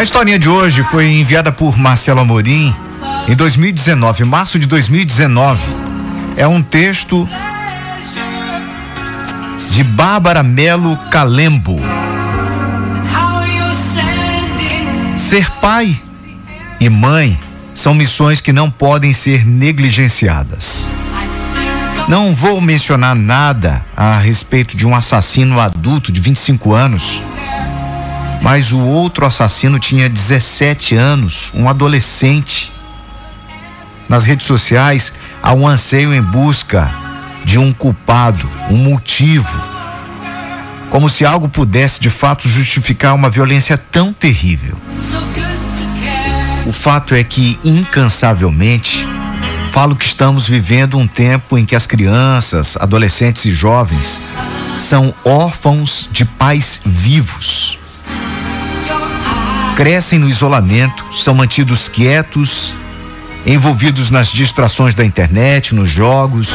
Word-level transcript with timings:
A 0.00 0.02
historinha 0.02 0.38
de 0.38 0.48
hoje 0.48 0.82
foi 0.82 1.06
enviada 1.06 1.52
por 1.52 1.76
Marcelo 1.76 2.20
Amorim 2.20 2.74
em 3.28 3.36
2019, 3.36 4.24
março 4.24 4.58
de 4.58 4.66
2019. 4.66 5.60
É 6.38 6.48
um 6.48 6.62
texto 6.62 7.28
de 9.74 9.84
Bárbara 9.84 10.42
Melo 10.42 10.96
Calembo. 11.10 11.78
Ser 15.18 15.50
pai 15.60 15.94
e 16.80 16.88
mãe 16.88 17.38
são 17.74 17.92
missões 17.92 18.40
que 18.40 18.54
não 18.54 18.70
podem 18.70 19.12
ser 19.12 19.46
negligenciadas. 19.46 20.90
Não 22.08 22.34
vou 22.34 22.58
mencionar 22.58 23.14
nada 23.14 23.84
a 23.94 24.16
respeito 24.16 24.78
de 24.78 24.86
um 24.86 24.94
assassino 24.96 25.60
adulto 25.60 26.10
de 26.10 26.22
25 26.22 26.72
anos, 26.72 27.22
mas 28.40 28.72
o 28.72 28.80
outro 28.80 29.26
assassino 29.26 29.78
tinha 29.78 30.08
17 30.08 30.94
anos, 30.94 31.50
um 31.54 31.68
adolescente. 31.68 32.72
Nas 34.08 34.24
redes 34.24 34.46
sociais 34.46 35.20
há 35.42 35.52
um 35.52 35.68
anseio 35.68 36.14
em 36.14 36.22
busca 36.22 36.90
de 37.44 37.58
um 37.58 37.72
culpado, 37.72 38.48
um 38.70 38.76
motivo, 38.76 39.60
como 40.88 41.08
se 41.08 41.24
algo 41.24 41.48
pudesse 41.48 42.00
de 42.00 42.10
fato 42.10 42.48
justificar 42.48 43.14
uma 43.14 43.30
violência 43.30 43.78
tão 43.78 44.12
terrível. 44.12 44.76
O 46.66 46.72
fato 46.72 47.14
é 47.14 47.24
que, 47.24 47.58
incansavelmente, 47.64 49.06
falo 49.70 49.96
que 49.96 50.04
estamos 50.04 50.46
vivendo 50.46 50.98
um 50.98 51.06
tempo 51.06 51.56
em 51.56 51.64
que 51.64 51.74
as 51.74 51.86
crianças, 51.86 52.76
adolescentes 52.78 53.44
e 53.44 53.50
jovens 53.50 54.36
são 54.78 55.14
órfãos 55.24 56.08
de 56.12 56.24
pais 56.24 56.80
vivos. 56.84 57.79
Crescem 59.80 60.18
no 60.18 60.28
isolamento, 60.28 61.06
são 61.14 61.32
mantidos 61.32 61.88
quietos, 61.88 62.74
envolvidos 63.46 64.10
nas 64.10 64.30
distrações 64.30 64.94
da 64.94 65.02
internet, 65.06 65.74
nos 65.74 65.88
jogos. 65.88 66.52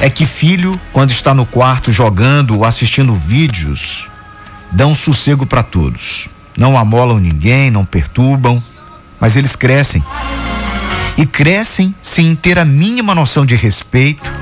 É 0.00 0.08
que 0.08 0.24
filho, 0.24 0.80
quando 0.90 1.10
está 1.10 1.34
no 1.34 1.44
quarto 1.44 1.92
jogando 1.92 2.56
ou 2.56 2.64
assistindo 2.64 3.14
vídeos, 3.14 4.08
dão 4.72 4.94
sossego 4.94 5.44
para 5.44 5.62
todos. 5.62 6.30
Não 6.56 6.78
amolam 6.78 7.18
ninguém, 7.18 7.70
não 7.70 7.84
perturbam, 7.84 8.58
mas 9.20 9.36
eles 9.36 9.54
crescem 9.54 10.02
e 11.18 11.26
crescem 11.26 11.94
sem 12.00 12.34
ter 12.34 12.58
a 12.58 12.64
mínima 12.64 13.14
noção 13.14 13.44
de 13.44 13.54
respeito, 13.54 14.32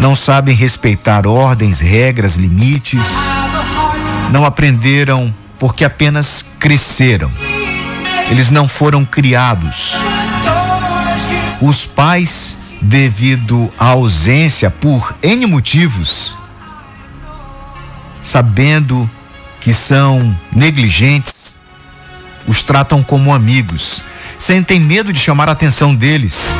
não 0.00 0.14
sabem 0.14 0.56
respeitar 0.56 1.26
ordens, 1.26 1.80
regras, 1.80 2.36
limites, 2.36 3.12
não 4.32 4.46
aprenderam 4.46 5.43
porque 5.58 5.84
apenas 5.84 6.44
cresceram. 6.58 7.30
Eles 8.30 8.50
não 8.50 8.66
foram 8.66 9.04
criados. 9.04 9.94
Os 11.60 11.86
pais, 11.86 12.58
devido 12.80 13.72
à 13.78 13.88
ausência 13.88 14.70
por 14.70 15.14
N 15.22 15.46
motivos, 15.46 16.36
sabendo 18.20 19.08
que 19.60 19.72
são 19.72 20.36
negligentes, 20.52 21.56
os 22.46 22.62
tratam 22.62 23.02
como 23.02 23.32
amigos 23.32 24.02
sentem 24.38 24.80
medo 24.80 25.12
de 25.12 25.18
chamar 25.18 25.48
a 25.48 25.52
atenção 25.52 25.94
deles, 25.94 26.56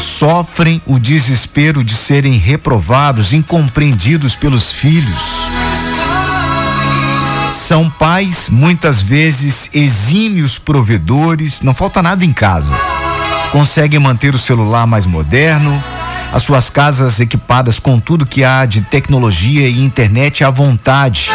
sofrem 0.00 0.80
o 0.86 0.98
desespero 0.98 1.82
de 1.84 1.94
serem 1.94 2.34
reprovados, 2.34 3.32
incompreendidos 3.32 4.36
pelos 4.36 4.70
filhos. 4.70 5.37
São 7.68 7.90
pais, 7.90 8.48
muitas 8.48 9.02
vezes, 9.02 9.68
exímios 9.74 10.58
provedores, 10.58 11.60
não 11.60 11.74
falta 11.74 12.02
nada 12.02 12.24
em 12.24 12.32
casa. 12.32 12.74
Conseguem 13.52 14.00
manter 14.00 14.34
o 14.34 14.38
celular 14.38 14.86
mais 14.86 15.04
moderno, 15.04 15.84
as 16.32 16.44
suas 16.44 16.70
casas 16.70 17.20
equipadas 17.20 17.78
com 17.78 18.00
tudo 18.00 18.24
que 18.24 18.42
há 18.42 18.64
de 18.64 18.80
tecnologia 18.80 19.68
e 19.68 19.84
internet 19.84 20.42
à 20.42 20.48
vontade 20.48 21.30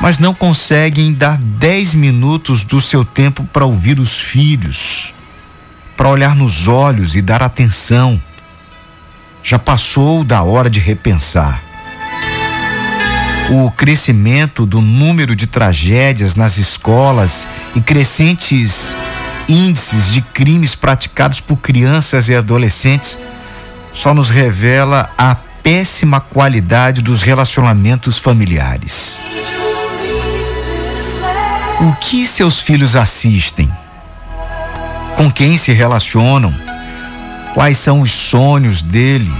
mas 0.00 0.20
não 0.20 0.32
conseguem 0.32 1.12
dar 1.12 1.36
10 1.36 1.96
minutos 1.96 2.62
do 2.62 2.80
seu 2.80 3.04
tempo 3.04 3.42
para 3.52 3.64
ouvir 3.64 3.98
os 3.98 4.20
filhos, 4.20 5.12
para 5.96 6.08
olhar 6.08 6.36
nos 6.36 6.68
olhos 6.68 7.16
e 7.16 7.20
dar 7.20 7.42
atenção. 7.42 8.22
Já 9.42 9.58
passou 9.58 10.22
da 10.22 10.44
hora 10.44 10.70
de 10.70 10.78
repensar. 10.78 11.65
O 13.48 13.70
crescimento 13.70 14.66
do 14.66 14.80
número 14.80 15.36
de 15.36 15.46
tragédias 15.46 16.34
nas 16.34 16.58
escolas 16.58 17.46
e 17.76 17.80
crescentes 17.80 18.96
índices 19.48 20.10
de 20.10 20.20
crimes 20.20 20.74
praticados 20.74 21.40
por 21.40 21.58
crianças 21.58 22.28
e 22.28 22.34
adolescentes 22.34 23.16
só 23.92 24.12
nos 24.12 24.30
revela 24.30 25.08
a 25.16 25.36
péssima 25.62 26.20
qualidade 26.20 27.00
dos 27.00 27.22
relacionamentos 27.22 28.18
familiares. 28.18 29.20
O 31.80 31.92
que 32.00 32.26
seus 32.26 32.60
filhos 32.60 32.96
assistem? 32.96 33.70
Com 35.16 35.30
quem 35.30 35.56
se 35.56 35.72
relacionam? 35.72 36.54
Quais 37.54 37.78
são 37.78 38.00
os 38.00 38.10
sonhos 38.10 38.82
dele? 38.82 39.32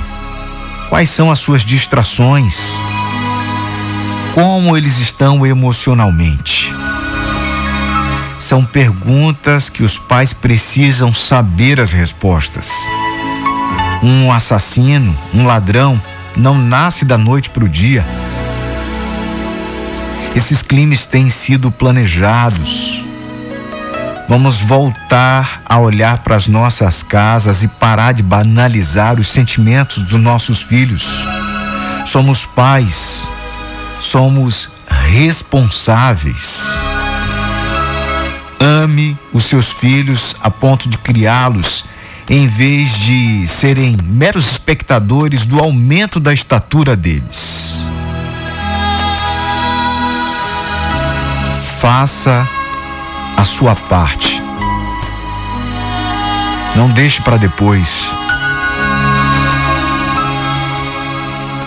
Quais 0.88 1.10
são 1.10 1.30
as 1.30 1.40
suas 1.40 1.64
distrações? 1.64 2.76
Como 4.36 4.76
eles 4.76 4.98
estão 4.98 5.44
emocionalmente? 5.44 6.72
São 8.38 8.64
perguntas 8.64 9.68
que 9.68 9.82
os 9.82 9.98
pais 9.98 10.32
precisam 10.32 11.12
saber 11.12 11.80
as 11.80 11.90
respostas. 11.90 12.70
Um 14.00 14.30
assassino, 14.30 15.16
um 15.34 15.44
ladrão, 15.44 16.00
não 16.36 16.56
nasce 16.56 17.04
da 17.04 17.18
noite 17.18 17.50
para 17.50 17.64
o 17.64 17.68
dia 17.68 18.06
esses 20.36 20.60
crimes 20.60 21.06
têm 21.06 21.30
sido 21.30 21.70
planejados. 21.70 23.02
Vamos 24.28 24.60
voltar 24.60 25.62
a 25.64 25.78
olhar 25.78 26.18
para 26.18 26.36
as 26.36 26.46
nossas 26.46 27.02
casas 27.02 27.62
e 27.62 27.68
parar 27.68 28.12
de 28.12 28.22
banalizar 28.22 29.18
os 29.18 29.28
sentimentos 29.28 30.02
dos 30.02 30.20
nossos 30.20 30.60
filhos. 30.60 31.26
Somos 32.04 32.44
pais, 32.44 33.30
somos 34.00 34.70
responsáveis. 34.88 36.64
Ame 38.60 39.16
os 39.32 39.44
seus 39.44 39.70
filhos 39.70 40.34
a 40.40 40.50
ponto 40.50 40.88
de 40.88 40.98
criá-los, 40.98 41.84
em 42.28 42.48
vez 42.48 42.96
de 42.98 43.46
serem 43.46 43.96
meros 44.02 44.50
espectadores 44.50 45.46
do 45.46 45.60
aumento 45.60 46.18
da 46.18 46.32
estatura 46.32 46.96
deles. 46.96 47.86
faça 51.86 52.44
a 53.36 53.44
sua 53.44 53.76
parte. 53.76 54.42
Não 56.74 56.90
deixe 56.90 57.22
para 57.22 57.36
depois. 57.36 58.12